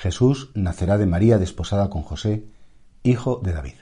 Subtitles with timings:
[0.00, 2.46] Jesús nacerá de María desposada con José,
[3.02, 3.74] hijo de David.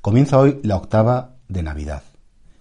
[0.00, 2.04] Comienza hoy la octava de Navidad.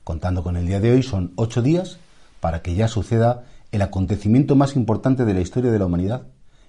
[0.03, 1.99] Contando con el día de hoy son ocho días
[2.41, 6.23] para que ya suceda el acontecimiento más importante de la historia de la humanidad,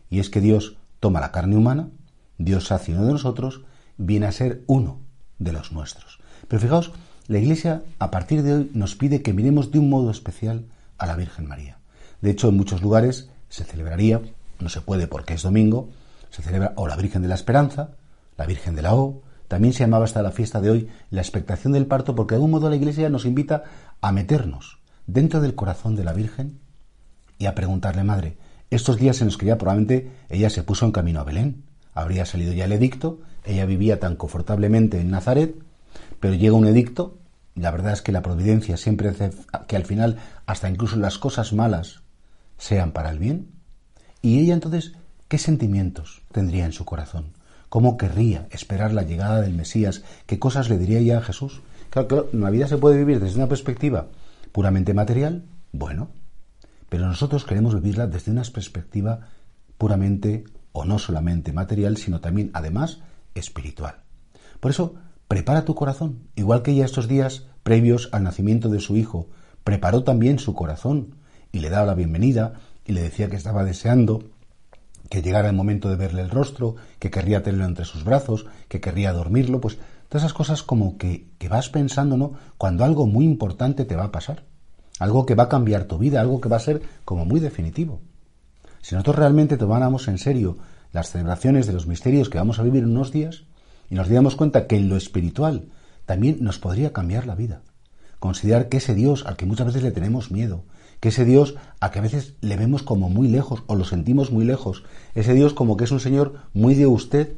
[0.09, 1.89] y es que Dios toma la carne humana,
[2.39, 3.63] Dios hace uno de nosotros,
[3.97, 5.01] viene a ser uno
[5.41, 6.21] de los nuestros.
[6.47, 6.93] Pero fijaos,
[7.27, 10.67] la Iglesia a partir de hoy nos pide que miremos de un modo especial
[10.99, 11.79] a la Virgen María.
[12.21, 14.21] De hecho, en muchos lugares se celebraría,
[14.61, 15.91] no se puede porque es domingo,
[16.31, 17.91] se celebra o la Virgen de la Esperanza,
[18.37, 21.73] la Virgen de la O, también se llamaba hasta la fiesta de hoy la expectación
[21.73, 23.65] del parto, porque de algún modo la Iglesia nos invita
[24.01, 26.61] a meternos dentro del corazón de la Virgen
[27.39, 28.37] y a preguntarle, Madre,
[28.71, 32.27] estos días en los que ya probablemente ella se puso en camino a Belén, habría
[32.27, 35.57] salido ya el edicto, ella vivía tan confortablemente en Nazaret,
[36.21, 37.19] pero llega un edicto,
[37.57, 39.33] la verdad es que la providencia siempre hace
[39.67, 42.03] que al final hasta incluso las cosas malas
[42.59, 43.49] sean para el bien,
[44.23, 44.93] y ella entonces,
[45.29, 47.33] ¿qué sentimientos tendría en su corazón?
[47.69, 50.03] ¿Cómo querría esperar la llegada del Mesías?
[50.27, 51.63] ¿Qué cosas le diría ella a Jesús?
[51.91, 54.09] Claro, claro, la vida se puede vivir desde una perspectiva
[54.53, 56.09] puramente material, bueno,
[56.89, 59.29] pero nosotros queremos vivirla desde una perspectiva
[59.79, 62.99] puramente o no solamente material, sino también, además,
[63.35, 63.97] espiritual.
[64.59, 64.95] Por eso,
[65.29, 69.29] prepara tu corazón, igual que ella estos días previos al nacimiento de su hijo,
[69.65, 71.15] preparó también su corazón
[71.53, 72.55] y le daba la bienvenida
[72.85, 74.25] y le decía que estaba deseando
[75.09, 78.81] que llegara el momento de verle el rostro, que querría tenerlo entre sus brazos, que
[78.81, 79.77] querría dormirlo, pues
[80.09, 82.35] todas esas cosas como que, que vas pensando, ¿no?
[82.57, 84.45] Cuando algo muy importante te va a pasar,
[85.01, 88.01] algo que va a cambiar tu vida, algo que va a ser como muy definitivo.
[88.83, 90.59] Si nosotros realmente tomáramos en serio
[90.93, 93.45] las celebraciones de los misterios que vamos a vivir en unos días
[93.89, 95.69] y nos diéramos cuenta que en lo espiritual
[96.07, 97.63] también nos podría cambiar la vida.
[98.19, 100.65] Considerar que ese Dios al que muchas veces le tenemos miedo,
[101.01, 104.31] que ese Dios a que a veces le vemos como muy lejos o lo sentimos
[104.31, 104.85] muy lejos,
[105.15, 107.35] ese Dios como que es un Señor muy de usted,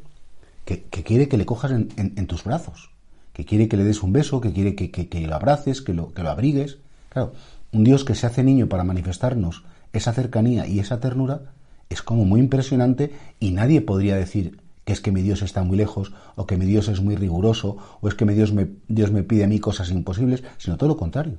[0.65, 2.91] que, que quiere que le cojas en, tus brazos,
[3.31, 6.13] que quiere que le des un beso, que quiere que, que, lo abraces, que lo,
[6.13, 6.77] que lo abrigues.
[7.09, 7.33] Claro,
[7.71, 9.63] un Dios que se hace niño para manifestarnos
[9.93, 11.53] esa cercanía y esa ternura
[11.89, 15.77] es como muy impresionante y nadie podría decir que es que mi Dios está muy
[15.77, 18.53] lejos o que mi Dios es muy riguroso o es que mi Dios
[18.87, 21.37] Dios me pide a mí cosas imposibles, sino todo lo contrario.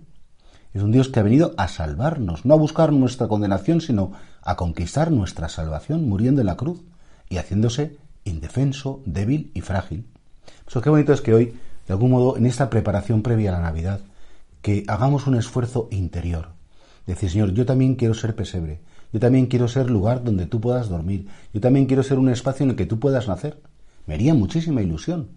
[0.75, 4.11] Es un Dios que ha venido a salvarnos, no a buscar nuestra condenación, sino
[4.43, 6.83] a conquistar nuestra salvación muriendo en la cruz
[7.31, 10.05] y haciéndose indefenso, débil y frágil.
[10.67, 11.55] Eso qué bonito es que hoy,
[11.87, 14.01] de algún modo, en esta preparación previa a la Navidad,
[14.63, 16.49] que hagamos un esfuerzo interior.
[17.07, 18.81] Decir, Señor, yo también quiero ser pesebre,
[19.13, 22.65] yo también quiero ser lugar donde tú puedas dormir, yo también quiero ser un espacio
[22.65, 23.61] en el que tú puedas nacer.
[24.07, 25.29] Me haría muchísima ilusión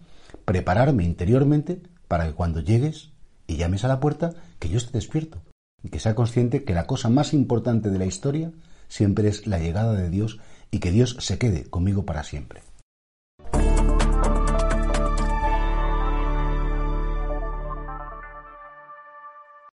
[0.44, 3.10] prepararme interiormente para que cuando llegues
[3.48, 5.42] y llames a la puerta, que yo esté despierto
[5.82, 8.52] y que sea consciente que la cosa más importante de la historia
[8.86, 10.38] siempre es la llegada de Dios
[10.70, 12.62] y que Dios se quede conmigo para siempre.